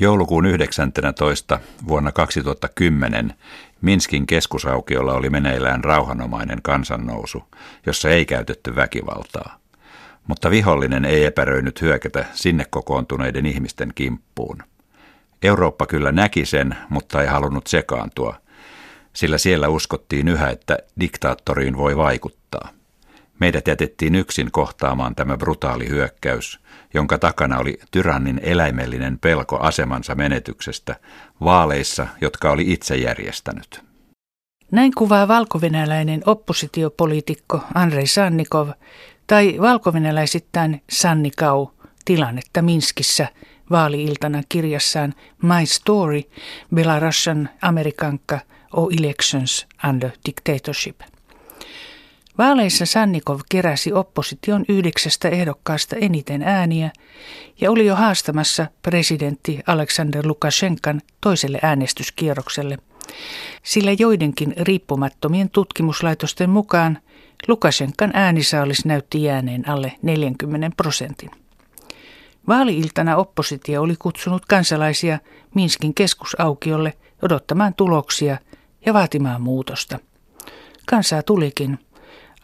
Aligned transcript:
Joulukuun 0.00 0.46
19. 0.46 1.60
vuonna 1.88 2.12
2010 2.12 3.34
Minskin 3.80 4.26
keskusaukiolla 4.26 5.12
oli 5.12 5.30
meneillään 5.30 5.84
rauhanomainen 5.84 6.62
kansannousu, 6.62 7.44
jossa 7.86 8.10
ei 8.10 8.26
käytetty 8.26 8.76
väkivaltaa. 8.76 9.58
Mutta 10.26 10.50
vihollinen 10.50 11.04
ei 11.04 11.24
epäröinyt 11.24 11.80
hyökätä 11.80 12.24
sinne 12.34 12.64
kokoontuneiden 12.70 13.46
ihmisten 13.46 13.92
kimppuun. 13.94 14.62
Eurooppa 15.42 15.86
kyllä 15.86 16.12
näki 16.12 16.46
sen, 16.46 16.76
mutta 16.88 17.22
ei 17.22 17.28
halunnut 17.28 17.66
sekaantua, 17.66 18.34
sillä 19.12 19.38
siellä 19.38 19.68
uskottiin 19.68 20.28
yhä, 20.28 20.50
että 20.50 20.78
diktaattoriin 21.00 21.76
voi 21.76 21.96
vaikuttaa. 21.96 22.39
Meidät 23.40 23.68
jätettiin 23.68 24.14
yksin 24.14 24.50
kohtaamaan 24.50 25.14
tämä 25.14 25.36
brutaali 25.36 25.88
hyökkäys, 25.88 26.60
jonka 26.94 27.18
takana 27.18 27.58
oli 27.58 27.78
tyrannin 27.90 28.40
eläimellinen 28.42 29.18
pelko 29.18 29.58
asemansa 29.58 30.14
menetyksestä 30.14 30.96
vaaleissa, 31.44 32.06
jotka 32.20 32.50
oli 32.50 32.72
itse 32.72 32.96
järjestänyt. 32.96 33.82
Näin 34.72 34.92
kuvaa 34.94 35.28
valkovenäläinen 35.28 36.22
oppositiopoliitikko 36.26 37.60
Andrei 37.74 38.06
Sannikov 38.06 38.68
tai 39.26 39.56
valkovenäläisittäin 39.60 40.82
Sannikau 40.90 41.68
tilannetta 42.04 42.62
Minskissä 42.62 43.28
vaaliiltana 43.70 44.42
kirjassaan 44.48 45.14
My 45.42 45.66
Story, 45.66 46.22
Belarusian 46.74 47.48
Amerikanka 47.62 48.40
or 48.72 48.92
Elections 49.00 49.66
under 49.88 50.10
Dictatorship. 50.26 51.00
Vaaleissa 52.38 52.86
Sannikov 52.86 53.40
keräsi 53.50 53.92
opposition 53.92 54.64
yhdeksästä 54.68 55.28
ehdokkaasta 55.28 55.96
eniten 55.96 56.42
ääniä 56.42 56.90
ja 57.60 57.70
oli 57.70 57.86
jo 57.86 57.96
haastamassa 57.96 58.66
presidentti 58.82 59.60
Aleksander 59.66 60.26
Lukashenkan 60.26 61.00
toiselle 61.20 61.58
äänestyskierrokselle. 61.62 62.78
Sillä 63.62 63.92
joidenkin 63.98 64.54
riippumattomien 64.56 65.50
tutkimuslaitosten 65.50 66.50
mukaan 66.50 66.98
Lukashenkan 67.48 68.10
äänisaalis 68.14 68.84
näytti 68.84 69.22
jääneen 69.22 69.68
alle 69.68 69.92
40 70.02 70.70
prosentin. 70.76 71.30
Vaaliiltana 72.48 73.16
oppositio 73.16 73.82
oli 73.82 73.94
kutsunut 73.98 74.46
kansalaisia 74.46 75.18
Minskin 75.54 75.94
keskusaukiolle 75.94 76.92
odottamaan 77.22 77.74
tuloksia 77.74 78.38
ja 78.86 78.94
vaatimaan 78.94 79.42
muutosta. 79.42 79.98
Kansaa 80.86 81.22
tulikin– 81.22 81.78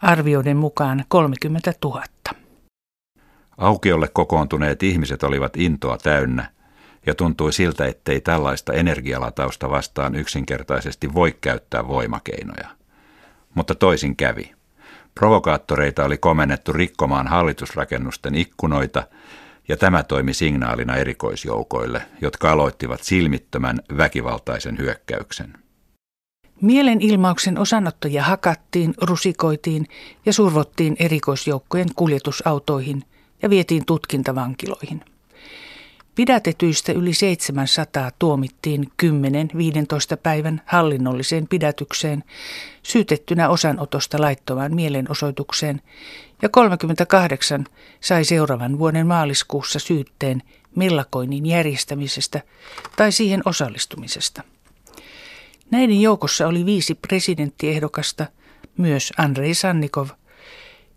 arvioiden 0.01 0.57
mukaan 0.57 1.05
30 1.07 1.73
000. 1.83 2.03
Aukiolle 3.57 4.07
kokoontuneet 4.07 4.83
ihmiset 4.83 5.23
olivat 5.23 5.57
intoa 5.57 5.97
täynnä, 5.97 6.49
ja 7.05 7.15
tuntui 7.15 7.53
siltä, 7.53 7.85
ettei 7.85 8.21
tällaista 8.21 8.73
energialatausta 8.73 9.69
vastaan 9.69 10.15
yksinkertaisesti 10.15 11.13
voi 11.13 11.37
käyttää 11.41 11.87
voimakeinoja. 11.87 12.67
Mutta 13.53 13.75
toisin 13.75 14.15
kävi. 14.15 14.51
Provokaattoreita 15.15 16.05
oli 16.05 16.17
komennettu 16.17 16.73
rikkomaan 16.73 17.27
hallitusrakennusten 17.27 18.35
ikkunoita, 18.35 19.03
ja 19.67 19.77
tämä 19.77 20.03
toimi 20.03 20.33
signaalina 20.33 20.95
erikoisjoukoille, 20.95 22.01
jotka 22.21 22.51
aloittivat 22.51 23.03
silmittömän 23.03 23.79
väkivaltaisen 23.97 24.77
hyökkäyksen. 24.77 25.53
Mielenilmauksen 26.61 27.57
osanottoja 27.57 28.23
hakattiin, 28.23 28.93
rusikoitiin 29.01 29.87
ja 30.25 30.33
survottiin 30.33 30.95
erikoisjoukkojen 30.99 31.89
kuljetusautoihin 31.95 33.03
ja 33.41 33.49
vietiin 33.49 33.85
tutkintavankiloihin. 33.85 35.05
Pidätetyistä 36.15 36.91
yli 36.91 37.13
700 37.13 38.11
tuomittiin 38.19 38.91
10-15 39.03 39.07
päivän 40.23 40.61
hallinnolliseen 40.65 41.47
pidätykseen, 41.47 42.23
syytettynä 42.83 43.49
osanotosta 43.49 44.21
laittomaan 44.21 44.75
mielenosoitukseen, 44.75 45.81
ja 46.41 46.49
38 46.49 47.65
sai 47.99 48.25
seuraavan 48.25 48.79
vuoden 48.79 49.07
maaliskuussa 49.07 49.79
syytteen 49.79 50.43
mellakoinnin 50.75 51.45
järjestämisestä 51.45 52.41
tai 52.95 53.11
siihen 53.11 53.41
osallistumisesta. 53.45 54.43
Näiden 55.71 56.01
joukossa 56.01 56.47
oli 56.47 56.65
viisi 56.65 56.95
presidenttiehdokasta, 56.95 58.25
myös 58.77 59.13
Andrei 59.17 59.53
Sannikov, 59.53 60.07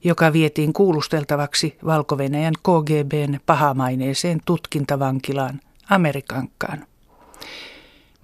joka 0.05 0.33
vietiin 0.33 0.73
kuulusteltavaksi 0.73 1.77
valko 1.85 2.17
KGBn 2.63 3.41
pahamaineeseen 3.47 4.41
tutkintavankilaan 4.45 5.61
Amerikankkaan. 5.91 6.87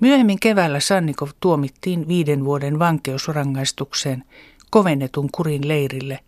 Myöhemmin 0.01 0.41
keväällä 0.41 0.81
Sannikov 0.81 1.29
tuomittiin 1.41 2.09
viiden 2.09 2.45
vuoden 2.45 2.79
vankeusrangaistukseen 2.79 4.25
kovennetun 4.71 5.29
kurin 5.33 5.69
leirille 5.69 6.19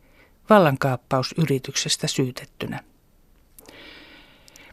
vallankaappausyrityksestä 0.51 2.07
syytettynä. 2.07 2.85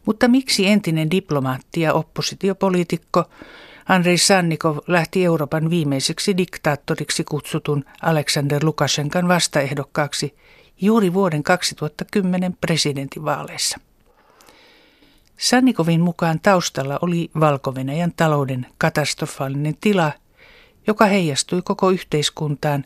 Mutta 0.05 0.27
miksi 0.27 0.67
entinen 0.67 1.11
diplomaatti 1.11 1.81
ja 1.81 1.93
oppositiopoliitikko 1.93 3.23
Andrei 3.87 4.17
Sannikov 4.17 4.77
lähti 4.87 5.25
Euroopan 5.25 5.69
viimeiseksi 5.69 6.37
diktaattoriksi 6.37 7.23
kutsutun 7.23 7.85
Aleksander 8.01 8.65
Lukashenkan 8.65 9.27
vastaehdokkaaksi 9.27 10.35
juuri 10.81 11.13
vuoden 11.13 11.43
2010 11.43 12.57
presidentinvaaleissa. 12.61 13.79
Sannikovin 15.37 16.01
mukaan 16.01 16.39
taustalla 16.39 16.99
oli 17.01 17.29
valko 17.39 17.73
talouden 18.15 18.65
katastrofaalinen 18.77 19.75
tila, 19.81 20.11
joka 20.87 21.05
heijastui 21.05 21.61
koko 21.61 21.89
yhteiskuntaan 21.89 22.85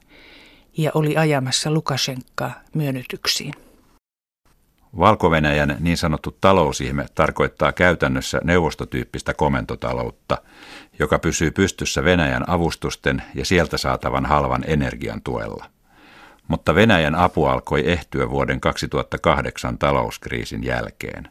ja 0.78 0.92
oli 0.94 1.18
ajamassa 1.18 1.72
Lukashenkaa 1.72 2.62
myönnytyksiin. 2.74 3.69
Valko 4.98 5.32
niin 5.80 5.98
sanottu 5.98 6.38
talousihme 6.42 7.06
tarkoittaa 7.16 7.72
käytännössä 7.72 8.42
neuvostotyyppistä 8.44 9.34
komentotaloutta, 9.34 10.38
joka 11.00 11.20
pysyy 11.20 11.52
pystyssä 11.52 12.04
Venäjän 12.04 12.50
avustusten 12.50 13.24
ja 13.36 13.46
sieltä 13.46 13.78
saatavan 13.78 14.26
halvan 14.26 14.64
energian 14.68 15.22
tuella. 15.22 15.66
Mutta 16.48 16.76
Venäjän 16.76 17.16
apu 17.16 17.46
alkoi 17.46 17.92
ehtyä 17.92 18.30
vuoden 18.30 18.60
2008 18.62 19.78
talouskriisin 19.78 20.64
jälkeen. 20.64 21.28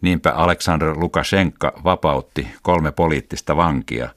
Niinpä 0.00 0.30
Aleksandr 0.30 0.98
Lukashenka 0.98 1.72
vapautti 1.84 2.48
kolme 2.62 2.92
poliittista 2.92 3.56
vankia 3.56 4.08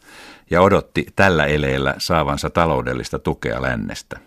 ja 0.51 0.61
odotti 0.61 1.05
tällä 1.15 1.45
eleellä 1.45 1.95
saavansa 1.97 2.49
taloudellista 2.49 3.19
tukea 3.19 3.61
lännestä. 3.61 4.19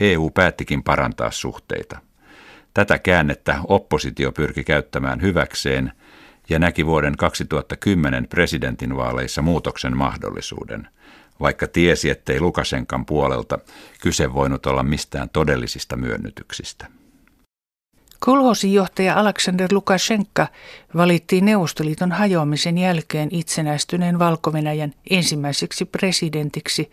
EU 0.00 0.30
päättikin 0.30 0.82
parantaa 0.82 1.30
suhteita. 1.30 2.07
Tätä 2.74 2.98
käännettä 2.98 3.58
oppositio 3.68 4.32
pyrki 4.32 4.64
käyttämään 4.64 5.22
hyväkseen 5.22 5.92
ja 6.48 6.58
näki 6.58 6.86
vuoden 6.86 7.16
2010 7.16 8.28
presidentinvaaleissa 8.28 9.42
muutoksen 9.42 9.96
mahdollisuuden, 9.96 10.88
vaikka 11.40 11.66
tiesi, 11.66 12.10
ettei 12.10 12.40
Lukasenkan 12.40 13.06
puolelta 13.06 13.58
kyse 14.02 14.34
voinut 14.34 14.66
olla 14.66 14.82
mistään 14.82 15.28
todellisista 15.28 15.96
myönnytyksistä. 15.96 16.86
Kolhosin 18.20 18.72
johtaja 18.72 19.14
Aleksander 19.14 19.68
Lukashenka 19.72 20.46
valittiin 20.96 21.44
Neuvostoliiton 21.44 22.12
hajoamisen 22.12 22.78
jälkeen 22.78 23.28
itsenäistyneen 23.32 24.18
valko 24.18 24.52
ensimmäiseksi 25.10 25.84
presidentiksi 25.84 26.90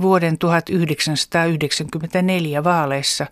vuoden 0.00 0.38
1994 0.38 2.64
vaaleissa, 2.64 3.26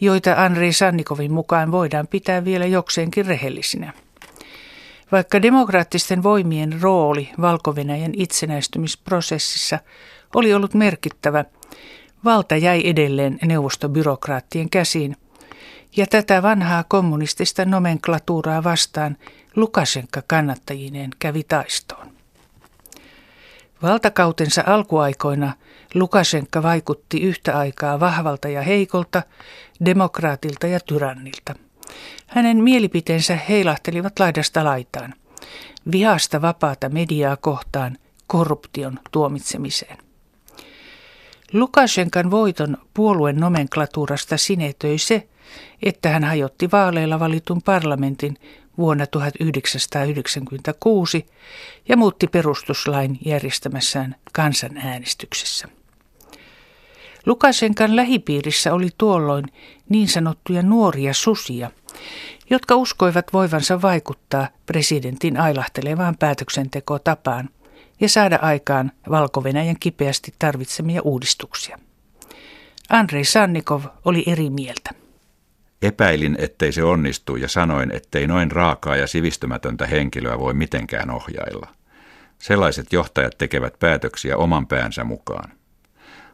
joita 0.00 0.44
Andrei 0.44 0.72
Sannikovin 0.72 1.32
mukaan 1.32 1.72
voidaan 1.72 2.06
pitää 2.06 2.44
vielä 2.44 2.66
jokseenkin 2.66 3.26
rehellisinä. 3.26 3.92
Vaikka 5.12 5.42
demokraattisten 5.42 6.22
voimien 6.22 6.80
rooli 6.82 7.28
valko 7.40 7.74
itsenäistymisprosessissa 8.16 9.78
oli 10.34 10.54
ollut 10.54 10.74
merkittävä, 10.74 11.44
valta 12.24 12.56
jäi 12.56 12.82
edelleen 12.84 13.38
neuvostobyrokraattien 13.44 14.70
käsiin, 14.70 15.16
ja 15.96 16.06
tätä 16.06 16.42
vanhaa 16.42 16.84
kommunistista 16.88 17.64
nomenklatuuraa 17.64 18.64
vastaan 18.64 19.16
Lukashenka 19.56 20.22
kannattajineen 20.26 21.10
kävi 21.18 21.42
taistoon. 21.42 22.15
Valtakautensa 23.82 24.62
alkuaikoina 24.66 25.52
Lukashenka 25.94 26.62
vaikutti 26.62 27.20
yhtä 27.20 27.58
aikaa 27.58 28.00
vahvalta 28.00 28.48
ja 28.48 28.62
heikolta, 28.62 29.22
demokraatilta 29.84 30.66
ja 30.66 30.80
tyrannilta– 30.80 31.54
hänen 32.26 32.56
mielipiteensä 32.56 33.38
heilahtelivat 33.48 34.18
laidasta 34.18 34.64
laitaan. 34.64 35.14
Vihasta 35.92 36.42
vapaata 36.42 36.88
mediaa 36.88 37.36
kohtaan 37.36 37.96
korruption 38.26 38.98
tuomitsemiseen. 39.10 39.98
Lukashenkan 41.52 42.30
voiton 42.30 42.76
puolueen 42.94 43.36
nomenklatuurasta 43.36 44.36
sinetöi 44.36 44.98
se, 44.98 45.28
että 45.82 46.08
hän 46.08 46.24
hajotti 46.24 46.70
vaaleilla 46.72 47.20
valitun 47.20 47.62
parlamentin 47.62 48.36
vuonna 48.78 49.06
1996 49.06 51.26
ja 51.88 51.96
muutti 51.96 52.26
perustuslain 52.26 53.18
järjestämässään 53.24 54.16
kansanäänestyksessä. 54.32 55.68
Lukashenkan 57.26 57.96
lähipiirissä 57.96 58.74
oli 58.74 58.88
tuolloin 58.98 59.44
niin 59.88 60.08
sanottuja 60.08 60.62
nuoria 60.62 61.14
susia, 61.14 61.70
jotka 62.50 62.76
uskoivat 62.76 63.32
voivansa 63.32 63.82
vaikuttaa 63.82 64.48
presidentin 64.66 65.40
ailahtelevaan 65.40 66.16
päätöksentekotapaan 66.18 67.50
ja 68.00 68.08
saada 68.08 68.38
aikaan 68.42 68.92
valko 69.10 69.42
kipeästi 69.80 70.34
tarvitsemia 70.38 71.02
uudistuksia. 71.02 71.78
Andrei 72.88 73.24
Sannikov 73.24 73.84
oli 74.04 74.24
eri 74.26 74.50
mieltä. 74.50 75.05
Epäilin, 75.82 76.36
ettei 76.38 76.72
se 76.72 76.84
onnistu 76.84 77.36
ja 77.36 77.48
sanoin, 77.48 77.94
ettei 77.94 78.26
noin 78.26 78.50
raakaa 78.50 78.96
ja 78.96 79.06
sivistymätöntä 79.06 79.86
henkilöä 79.86 80.38
voi 80.38 80.54
mitenkään 80.54 81.10
ohjailla. 81.10 81.68
Sellaiset 82.38 82.92
johtajat 82.92 83.38
tekevät 83.38 83.78
päätöksiä 83.78 84.36
oman 84.36 84.66
päänsä 84.66 85.04
mukaan. 85.04 85.52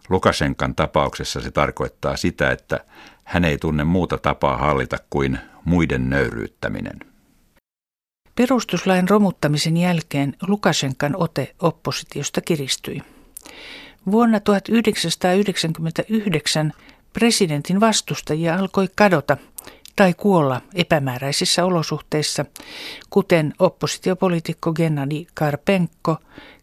Lukashenkan 0.09 0.75
tapauksessa 0.75 1.41
se 1.41 1.51
tarkoittaa 1.51 2.17
sitä, 2.17 2.51
että 2.51 2.85
hän 3.25 3.45
ei 3.45 3.59
tunne 3.59 3.85
muuta 3.85 4.19
tapaa 4.19 4.57
hallita 4.57 4.97
kuin 5.11 5.39
muiden 5.65 6.11
nöyryyttäminen. 6.11 7.01
Perustuslain 8.35 9.09
romuttamisen 9.09 9.77
jälkeen 9.77 10.35
Lukashenkan 10.47 11.17
ote 11.17 11.55
oppositiosta 11.63 12.41
kiristyi. 12.41 13.03
Vuonna 14.11 14.41
1999 14.41 16.73
presidentin 17.13 17.81
vastustajia 17.81 18.55
alkoi 18.55 18.89
kadota 18.95 19.37
tai 19.97 20.15
kuolla 20.15 20.61
epämääräisissä 20.75 21.65
olosuhteissa, 21.65 22.45
kuten 23.11 23.55
oppositiopoliitikko 23.59 24.73
Gennadi 24.73 25.27
Karpenko, 25.35 26.17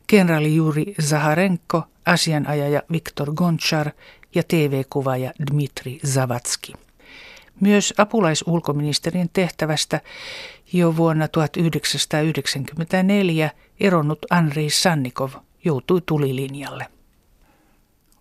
kenraali 0.07 0.55
Juri 0.55 0.95
Zaharenko, 1.01 1.83
asianajaja 2.05 2.83
Viktor 2.91 3.33
Gonchar 3.33 3.91
ja 4.35 4.43
TV-kuvaaja 4.43 5.31
Dmitri 5.51 5.99
Zavatski. 6.07 6.73
Myös 7.59 7.93
apulaisulkoministerin 7.97 9.29
tehtävästä 9.33 10.01
jo 10.73 10.97
vuonna 10.97 11.27
1994 11.27 13.51
eronnut 13.79 14.19
Andrei 14.29 14.69
Sannikov 14.69 15.31
joutui 15.65 16.01
tulilinjalle. 16.05 16.87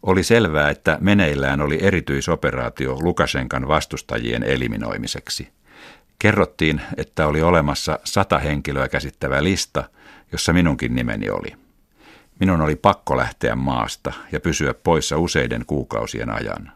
Oli 0.02 0.22
selvää, 0.22 0.70
että 0.70 0.98
meneillään 1.00 1.60
oli 1.60 1.78
erityisoperaatio 1.82 2.96
Lukashenkan 3.00 3.68
vastustajien 3.68 4.42
eliminoimiseksi. 4.42 5.48
Kerrottiin, 6.18 6.80
että 6.96 7.26
oli 7.26 7.42
olemassa 7.42 7.98
sata 8.04 8.38
henkilöä 8.38 8.88
käsittävä 8.88 9.44
lista, 9.44 9.84
jossa 10.32 10.52
minunkin 10.52 10.94
nimeni 10.94 11.30
oli. 11.30 11.52
Minun 12.40 12.60
oli 12.60 12.76
pakko 12.76 13.16
lähteä 13.16 13.56
maasta 13.56 14.12
ja 14.32 14.40
pysyä 14.40 14.74
poissa 14.74 15.18
useiden 15.18 15.64
kuukausien 15.66 16.30
ajan. 16.30 16.72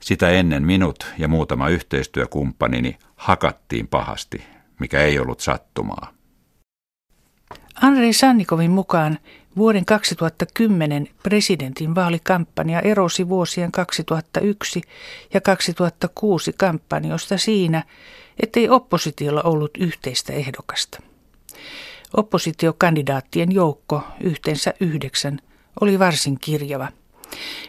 Sitä 0.00 0.30
ennen 0.30 0.66
minut 0.66 1.06
ja 1.18 1.28
muutama 1.28 1.68
yhteistyökumppanini 1.68 2.98
hakattiin 3.16 3.88
pahasti, 3.88 4.44
mikä 4.80 5.00
ei 5.00 5.18
ollut 5.18 5.40
sattumaa. 5.40 6.12
Andrei 7.82 8.12
Sannikovin 8.12 8.70
mukaan 8.70 9.18
vuoden 9.56 9.84
2010 9.84 11.08
presidentin 11.22 11.94
vaalikampanja 11.94 12.80
erosi 12.80 13.28
vuosien 13.28 13.72
2001 13.72 14.82
ja 15.34 15.40
2006 15.40 16.52
kampanjoista 16.52 17.38
siinä, 17.38 17.82
ettei 18.42 18.68
oppositiolla 18.68 19.42
ollut 19.42 19.70
yhteistä 19.78 20.32
ehdokasta. 20.32 21.02
Oppositiokandidaattien 22.16 23.52
joukko, 23.52 24.02
yhteensä 24.20 24.74
yhdeksän, 24.80 25.40
oli 25.80 25.98
varsin 25.98 26.38
kirjava. 26.40 26.88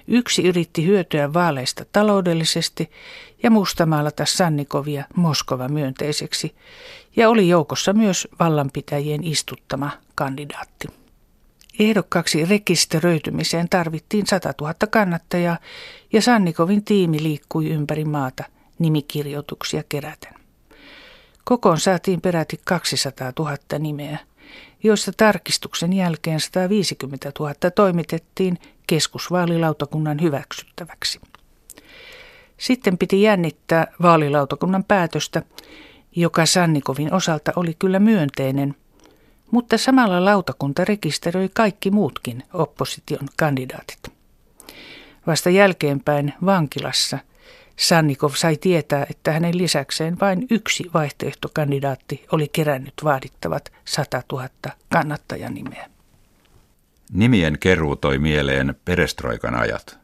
Yksi 0.08 0.48
yritti 0.48 0.86
hyötyä 0.86 1.34
vaaleista 1.34 1.86
taloudellisesti 1.92 2.92
ja 3.44 3.52
mustamaalata 3.52 4.26
Sannikovia 4.26 5.04
Moskova 5.16 5.68
myönteiseksi, 5.68 6.56
ja 7.16 7.30
oli 7.30 7.50
joukossa 7.50 7.94
myös 7.94 8.28
vallanpitäjien 8.40 9.24
istuttama 9.24 9.92
kandidaatti. 10.16 11.05
Ehdokkaaksi 11.80 12.46
rekisteröitymiseen 12.46 13.70
tarvittiin 13.70 14.28
100 14.28 14.54
000 14.62 14.74
kannattajaa 14.90 15.58
ja 16.14 16.22
Sannikovin 16.22 16.84
tiimi 16.84 17.24
liikkui 17.24 17.70
ympäri 17.70 18.06
maata 18.06 18.44
nimikirjoituksia 18.80 19.84
keräten. 19.90 20.34
Kokoon 21.44 21.80
saatiin 21.80 22.22
peräti 22.22 22.60
200 22.66 23.34
000 23.40 23.58
nimeä– 23.80 24.18
joista 24.86 25.12
tarkistuksen 25.18 25.94
jälkeen 25.94 26.40
150 26.40 27.32
000 27.40 27.54
toimitettiin 27.76 28.58
keskusvaalilautakunnan 28.88 30.22
hyväksyttäväksi. 30.22 31.20
Sitten 32.58 32.98
piti 32.98 33.22
jännittää 33.22 33.88
vaalilautakunnan 34.02 34.84
päätöstä, 34.84 35.42
joka 36.16 36.46
Sannikovin 36.46 37.14
osalta 37.14 37.52
oli 37.56 37.74
kyllä 37.80 38.00
myönteinen, 38.00 38.76
mutta 39.52 39.78
samalla 39.78 40.26
lautakunta 40.26 40.86
rekisteröi 40.86 41.50
kaikki 41.54 41.92
muutkin 41.92 42.44
opposition 42.54 43.28
kandidaatit. 43.38 44.00
Vasta 45.28 45.50
jälkeenpäin 45.50 46.34
vankilassa– 46.46 47.20
Sannikov 47.76 48.32
sai 48.34 48.58
tietää, 48.58 49.06
että 49.10 49.32
hänen 49.32 49.58
lisäkseen 49.58 50.20
vain 50.20 50.48
yksi 50.52 50.90
vaihtoehtokandidaatti 50.94 52.26
oli 52.32 52.48
kerännyt 52.48 52.94
vaadittavat 53.04 53.72
100 53.86 54.24
000 54.32 54.50
kannattajanimeä. 54.92 55.90
Nimien 57.12 57.60
keruu 57.60 57.96
toi 57.96 58.18
mieleen 58.18 58.76
perestroikan 58.86 59.56
ajat. 59.56 60.00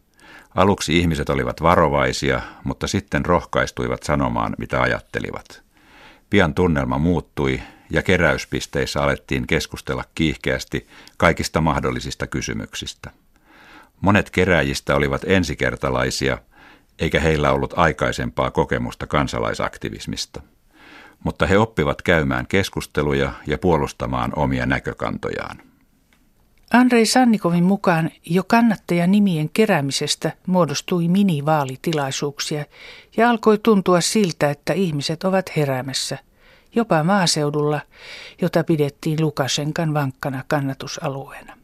Aluksi 0.56 0.98
ihmiset 0.98 1.30
olivat 1.30 1.62
varovaisia, 1.62 2.42
mutta 2.64 2.88
sitten 2.88 3.26
rohkaistuivat 3.26 4.04
sanomaan, 4.04 4.56
mitä 4.58 4.82
ajattelivat. 4.82 5.64
Pian 6.30 6.54
tunnelma 6.54 6.98
muuttui 6.98 7.62
ja 7.92 8.02
keräyspisteissä 8.02 9.02
alettiin 9.02 9.48
keskustella 9.48 10.04
kiihkeästi 10.16 10.88
kaikista 11.18 11.62
mahdollisista 11.62 12.28
kysymyksistä. 12.28 13.12
Monet 14.02 14.30
keräjistä 14.30 14.96
olivat 14.96 15.22
ensikertalaisia– 15.24 16.38
eikä 17.02 17.20
heillä 17.20 17.52
ollut 17.52 17.74
aikaisempaa 17.78 18.52
kokemusta 18.52 19.08
kansalaisaktivismista. 19.08 20.42
Mutta 21.24 21.48
he 21.48 21.58
oppivat 21.58 22.02
käymään 22.02 22.48
keskusteluja 22.48 23.34
ja 23.48 23.58
puolustamaan 23.58 24.32
omia 24.36 24.66
näkökantojaan. 24.66 25.58
Andrei 26.74 27.06
Sannikovin 27.06 27.64
mukaan 27.64 28.10
jo 28.26 28.44
kannattajanimien 28.44 29.50
keräämisestä 29.50 30.32
muodostui 30.48 31.08
minivaalitilaisuuksia 31.08 32.66
ja 33.18 33.30
alkoi 33.30 33.58
tuntua 33.58 34.02
siltä, 34.02 34.50
että 34.50 34.74
ihmiset 34.74 35.24
ovat 35.24 35.52
heräämässä, 35.58 36.18
jopa 36.76 37.04
maaseudulla, 37.04 37.82
jota 38.42 38.64
pidettiin 38.64 39.22
Lukashenkan 39.22 39.94
vankkana 39.94 40.44
kannatusalueena. 40.48 41.62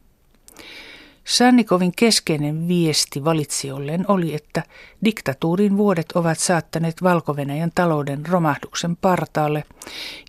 Sannikovin 1.28 1.92
keskeinen 1.96 2.68
viesti 2.68 3.26
valitsijoilleen 3.26 4.06
oli, 4.08 4.36
että 4.36 4.64
diktatuurin 5.06 5.78
vuodet 5.78 6.12
ovat 6.12 6.40
saattaneet 6.40 7.04
valko 7.04 7.36
talouden 7.76 8.26
romahduksen 8.26 8.96
partaalle, 8.96 9.64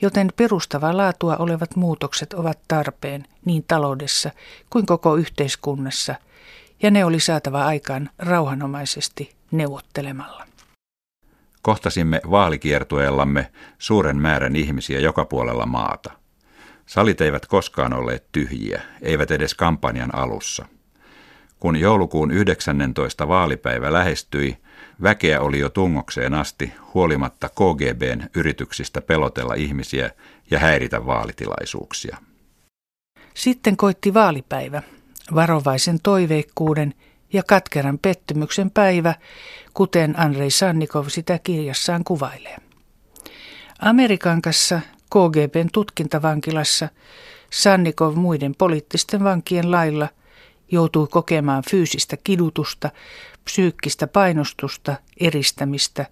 joten 0.03 0.33
perustavaa 0.37 0.97
laatua 0.97 1.37
olevat 1.37 1.77
muutokset 1.77 2.33
ovat 2.33 2.59
tarpeen 2.69 3.25
niin 3.45 3.65
taloudessa 3.69 4.31
kuin 4.71 4.87
koko 4.87 5.17
yhteiskunnassa, 5.17 6.15
ja 6.83 6.91
ne 6.91 7.05
oli 7.05 7.21
saatava 7.21 7.65
aikaan 7.65 8.11
rauhanomaisesti 8.19 9.35
neuvottelemalla. 9.51 10.48
Kohtasimme 11.63 12.21
vaalikiertueellamme 12.31 13.51
suuren 13.79 14.17
määrän 14.17 14.57
ihmisiä 14.57 15.01
joka 15.01 15.25
puolella 15.25 15.67
maata. 15.67 16.11
Salit 16.87 17.21
eivät 17.21 17.47
koskaan 17.47 17.93
olleet 17.93 18.33
tyhjiä, 18.33 18.83
eivät 19.03 19.31
edes 19.31 19.55
kampanjan 19.55 20.15
alussa– 20.15 20.67
kun 21.61 21.77
joulukuun 21.77 22.31
19. 22.31 23.29
vaalipäivä 23.29 23.93
lähestyi, 23.93 24.57
väkeä 25.03 25.41
oli 25.41 25.59
jo 25.59 25.69
tungokseen 25.69 26.35
asti 26.35 26.73
huolimatta 26.95 27.49
KGBn 27.49 28.29
yrityksistä 28.35 29.01
pelotella 29.01 29.55
ihmisiä 29.55 30.11
ja 30.51 30.59
häiritä 30.59 31.07
vaalitilaisuuksia. 31.07 32.17
Sitten 33.35 33.77
koitti 33.77 34.15
vaalipäivä, 34.15 34.83
varovaisen 35.35 35.99
toiveikkuuden 36.03 36.95
ja 37.33 37.43
katkeran 37.43 37.99
pettymyksen 37.99 38.71
päivä, 38.71 39.15
kuten 39.75 40.21
Andrei 40.21 40.51
Sannikov 40.51 41.09
sitä 41.09 41.39
kirjassaan 41.39 42.05
kuvailee. 42.05 42.57
Amerikankassa 43.81 44.81
KGBn 45.11 45.69
tutkintavankilassa 45.73 46.89
Sannikov 47.53 48.17
muiden 48.17 48.55
poliittisten 48.55 49.25
vankien 49.25 49.71
lailla 49.71 50.09
joutui 50.71 51.07
kokemaan 51.11 51.63
fyysistä 51.71 52.17
kidutusta, 52.25 52.91
psyykkistä 53.45 54.07
painostusta, 54.07 54.97
eristämistä, 55.21 56.07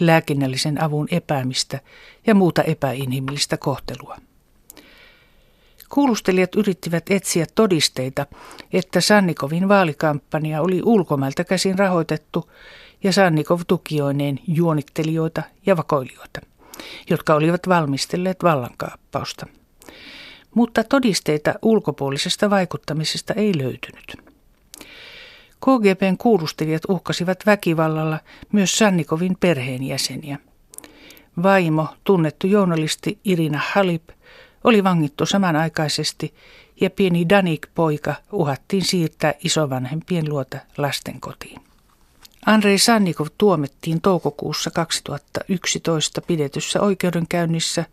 lääkinnällisen 0.00 0.82
avun 0.82 1.08
epäämistä 1.10 1.80
ja 2.26 2.34
muuta 2.34 2.62
epäinhimillistä 2.62 3.56
kohtelua. 3.56 4.16
Kuulustelijat 5.90 6.54
yrittivät 6.54 7.04
etsiä 7.10 7.46
todisteita, 7.54 8.26
että 8.72 9.00
Sannikovin 9.00 9.68
vaalikampanja 9.68 10.62
oli 10.62 10.82
ulkomailta 10.84 11.44
käsin 11.44 11.78
rahoitettu 11.78 12.50
ja 13.04 13.12
Sannikov 13.12 13.60
tukioineen 13.66 14.38
juonittelijoita 14.46 15.42
ja 15.66 15.76
vakoilijoita, 15.76 16.40
jotka 17.10 17.34
olivat 17.34 17.68
valmistelleet 17.68 18.42
vallankaappausta. 18.42 19.46
Mutta 20.54 20.84
todisteita 20.84 21.54
ulkopuolisesta 21.62 22.50
vaikuttamisesta 22.50 23.34
ei 23.34 23.58
löytynyt. 23.58 24.16
KGBn 25.60 26.16
kuulustelijat 26.18 26.82
uhkasivat 26.88 27.46
väkivallalla 27.46 28.18
myös 28.52 28.78
Sannikovin 28.78 29.36
perheenjäseniä. 29.40 30.38
Vaimo, 31.42 31.88
tunnettu 32.04 32.46
journalisti 32.46 33.18
Irina 33.24 33.60
Halip, 33.72 34.08
oli 34.64 34.84
vangittu 34.84 35.26
samanaikaisesti 35.26 36.34
ja 36.80 36.90
pieni 36.90 37.28
Danik-poika 37.28 38.14
uhattiin 38.32 38.84
siirtää 38.84 39.34
isovanhempien 39.44 40.28
luota 40.28 40.58
lastenkotiin. 40.76 41.60
Andrei 42.46 42.78
Sannikov 42.78 43.26
tuomittiin 43.38 44.00
toukokuussa 44.00 44.70
2011 44.70 46.20
pidetyssä 46.20 46.80
oikeudenkäynnissä 46.80 47.84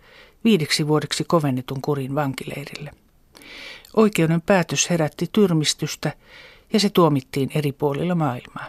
viideksi 0.44 0.88
vuodeksi 0.88 1.24
kovennetun 1.24 1.82
kurin 1.82 2.16
vankileirille. 2.16 2.92
Oikeuden 3.96 4.42
päätös 4.42 4.90
herätti 4.90 5.30
tyrmistystä 5.32 6.14
ja 6.74 6.80
se 6.80 6.90
tuomittiin 6.90 7.52
eri 7.56 7.72
puolilla 7.72 8.16
maailmaa. 8.16 8.68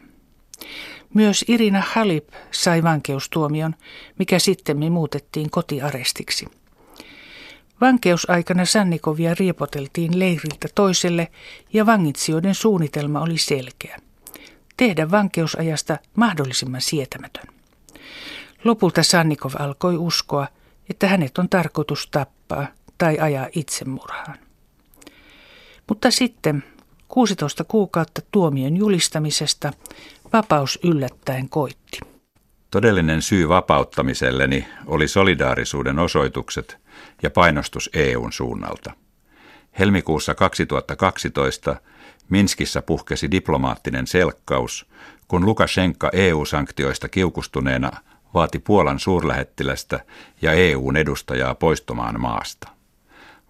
Myös 1.14 1.44
Irina 1.48 1.82
Halip 1.92 2.28
sai 2.50 2.82
vankeustuomion, 2.82 3.74
mikä 4.18 4.38
sitten 4.38 4.92
muutettiin 4.92 5.50
kotiarestiksi. 5.50 6.46
Vankeusaikana 7.80 8.64
Sannikovia 8.64 9.35
riepoteltiin 9.35 10.18
leiriltä 10.18 10.68
toiselle 10.75 11.28
ja 11.73 11.87
vangitsijoiden 11.87 12.54
suunnitelma 12.54 13.20
oli 13.20 13.38
selkeä. 13.38 13.99
Tehdä 14.76 15.11
vankeusajasta 15.11 15.99
mahdollisimman 16.16 16.80
sietämätön. 16.80 17.44
Lopulta 18.64 19.02
Sannikov 19.02 19.52
alkoi 19.58 19.97
uskoa, 19.97 20.47
että 20.90 21.08
hänet 21.08 21.38
on 21.38 21.49
tarkoitus 21.49 22.08
tappaa 22.11 22.66
tai 22.99 23.18
ajaa 23.18 23.47
itsemurhaan. 23.52 24.38
Mutta 25.88 26.11
sitten 26.11 26.64
16 27.08 27.64
kuukautta 27.64 28.23
tuomion 28.30 28.76
julistamisesta 28.76 29.73
vapaus 30.32 30.78
yllättäen 30.85 31.49
koitti. 31.49 32.00
Todellinen 32.70 33.23
syy 33.23 33.49
vapauttamiselleni 33.49 34.66
oli 34.87 35.08
solidaarisuuden 35.08 35.99
osoitukset 35.99 36.78
ja 37.22 37.30
painostus 37.30 37.90
EUn 37.92 38.32
suunnalta. 38.32 38.92
Helmikuussa 39.78 40.34
2012 40.34 41.76
Minskissä 42.28 42.82
puhkesi 42.82 43.30
diplomaattinen 43.30 44.06
selkkaus, 44.06 44.86
kun 45.28 45.44
Lukashenka 45.44 46.10
EU-sanktioista 46.12 47.08
kiukustuneena 47.08 47.90
vaati 48.34 48.58
Puolan 48.58 48.98
suurlähettilästä 48.98 50.00
ja 50.42 50.52
EUn 50.52 50.96
edustajaa 50.96 51.54
poistumaan 51.54 52.20
maasta. 52.20 52.68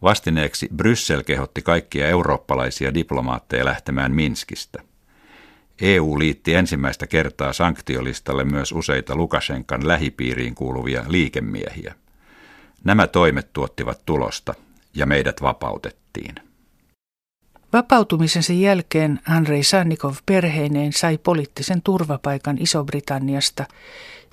Vastineeksi 0.02 0.68
Bryssel 0.76 1.22
kehotti 1.22 1.62
kaikkia 1.62 2.08
eurooppalaisia 2.08 2.94
diplomaatteja 2.94 3.64
lähtemään 3.64 4.14
Minskistä. 4.14 4.82
EU 5.80 6.18
liitti 6.18 6.54
ensimmäistä 6.54 7.06
kertaa 7.06 7.52
sanktiolistalle 7.52 8.44
myös 8.44 8.72
useita 8.72 9.16
Lukashenkan 9.16 9.88
lähipiiriin 9.88 10.54
kuuluvia 10.54 11.04
liikemiehiä. 11.08 11.94
Nämä 12.84 13.06
toimet 13.06 13.52
tuottivat 13.52 14.00
tulosta 14.06 14.54
ja 14.94 15.06
meidät 15.06 15.42
vapautettiin. 15.42 16.34
Vapautumisensa 17.72 18.52
jälkeen 18.52 19.20
Andrei 19.28 19.62
Sannikov 19.62 20.14
perheineen 20.26 20.92
sai 20.92 21.18
poliittisen 21.18 21.82
turvapaikan 21.82 22.58
Iso-Britanniasta 22.60 23.64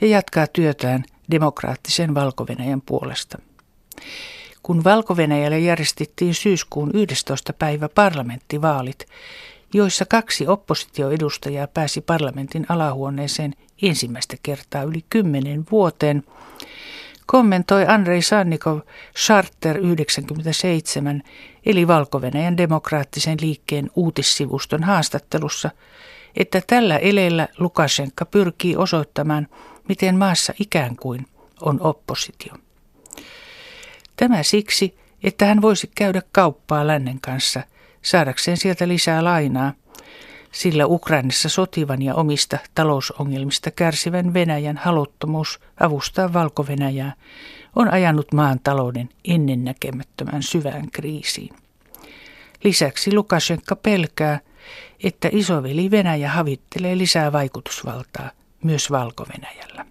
ja 0.01 0.07
jatkaa 0.07 0.47
työtään 0.47 1.03
demokraattisen 1.31 2.15
valko 2.15 2.45
puolesta. 2.85 3.37
Kun 4.63 4.83
valko 4.83 5.17
järjestettiin 5.57 6.33
syyskuun 6.33 6.91
11. 6.93 7.53
päivä 7.53 7.89
parlamenttivaalit, 7.89 9.05
joissa 9.73 10.05
kaksi 10.05 10.47
oppositioedustajaa 10.47 11.67
pääsi 11.67 12.01
parlamentin 12.01 12.65
alahuoneeseen 12.69 13.53
ensimmäistä 13.81 14.37
kertaa 14.43 14.83
yli 14.83 15.05
kymmenen 15.09 15.65
vuoteen, 15.71 16.23
kommentoi 17.25 17.85
Andrei 17.87 18.21
Sannikov 18.21 18.79
Charter 19.17 19.77
97 19.77 21.23
eli 21.65 21.87
valko 21.87 22.21
demokraattisen 22.57 23.37
liikkeen 23.41 23.89
uutissivuston 23.95 24.83
haastattelussa, 24.83 25.71
että 26.35 26.61
tällä 26.67 26.97
eleellä 26.97 27.47
Lukashenka 27.57 28.25
pyrkii 28.25 28.75
osoittamaan, 28.75 29.47
miten 29.89 30.17
maassa 30.17 30.53
ikään 30.59 30.95
kuin 30.95 31.25
on 31.61 31.81
oppositio. 31.81 32.53
Tämä 34.15 34.43
siksi, 34.43 34.97
että 35.23 35.45
hän 35.45 35.61
voisi 35.61 35.91
käydä 35.95 36.21
kauppaa 36.31 36.87
lännen 36.87 37.21
kanssa 37.21 37.63
saadakseen 38.01 38.57
sieltä 38.57 38.87
lisää 38.87 39.23
lainaa, 39.23 39.73
sillä 40.55 40.85
Ukrainassa 40.85 41.49
sotivan 41.49 42.01
ja 42.01 42.15
omista 42.15 42.57
talousongelmista 42.75 43.71
kärsivän 43.71 44.33
Venäjän 44.33 44.77
haluttomuus 44.77 45.59
avustaa 45.79 46.33
valko 46.33 46.65
on 47.75 47.89
ajanut 47.89 48.33
maan 48.33 48.59
talouden 48.63 49.09
ennennäkemättömän 49.25 50.43
syvään 50.43 50.91
kriisiin. 50.91 51.55
Lisäksi 52.63 53.13
Lukashenka 53.13 53.75
pelkää, 53.75 54.39
että 55.03 55.29
isoveli 55.31 55.91
Venäjä 55.91 56.29
havittelee 56.29 56.97
lisää 56.97 57.31
vaikutusvaltaa 57.31 58.31
myös 58.63 58.91
valko 58.91 59.23
-Venäjällä. 59.23 59.85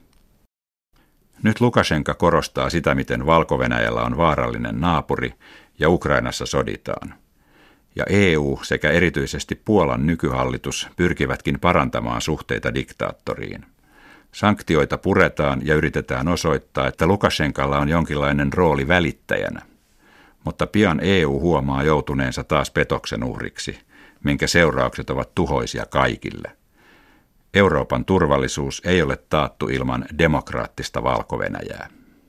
Nyt 1.42 1.60
Lukashenka 1.60 2.14
korostaa 2.14 2.70
sitä, 2.70 2.94
miten 2.94 3.26
valko 3.26 3.58
on 4.02 4.16
vaarallinen 4.16 4.80
naapuri 4.80 5.34
ja 5.78 5.88
Ukrainassa 5.88 6.46
soditaan. 6.46 7.23
Ja 7.96 8.04
EU 8.08 8.58
sekä 8.62 8.90
erityisesti 8.90 9.54
Puolan 9.64 10.06
nykyhallitus 10.06 10.88
pyrkivätkin 10.96 11.60
parantamaan 11.60 12.20
suhteita 12.20 12.74
diktaattoriin. 12.74 13.66
Sanktioita 14.32 14.98
puretaan 14.98 15.66
ja 15.66 15.74
yritetään 15.74 16.28
osoittaa, 16.28 16.88
että 16.88 17.06
Lukashenkalla 17.06 17.78
on 17.78 17.88
jonkinlainen 17.88 18.52
rooli 18.52 18.88
välittäjänä. 18.88 19.62
Mutta 20.44 20.66
pian 20.66 21.00
EU 21.02 21.40
huomaa 21.40 21.82
joutuneensa 21.82 22.44
taas 22.44 22.70
petoksen 22.70 23.24
uhriksi, 23.24 23.78
minkä 24.24 24.46
seuraukset 24.46 25.10
ovat 25.10 25.34
tuhoisia 25.34 25.86
kaikille– 25.86 26.52
Euroopan 27.54 28.04
turvallisuus 28.04 28.82
ei 28.84 29.02
ole 29.02 29.18
taattu 29.30 29.68
ilman 29.68 30.04
demokraattista 30.18 31.02
valko 31.02 31.36
-Venäjää. 31.36 32.03